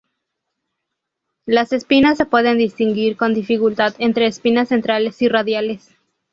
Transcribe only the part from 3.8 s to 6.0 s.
entre espinas centrales y radiales.